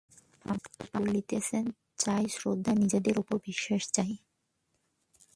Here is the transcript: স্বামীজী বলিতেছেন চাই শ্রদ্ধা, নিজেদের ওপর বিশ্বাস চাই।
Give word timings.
স্বামীজী 0.45 0.85
বলিতেছেন 0.97 1.65
চাই 1.97 2.25
শ্রদ্ধা, 2.29 2.71
নিজেদের 2.75 3.15
ওপর 3.19 3.35
বিশ্বাস 3.47 3.83
চাই। 3.93 4.11